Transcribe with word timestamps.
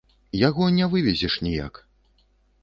Яго 0.47 0.69
не 0.77 0.87
вывезеш 0.93 1.37
ніяк. 1.49 1.79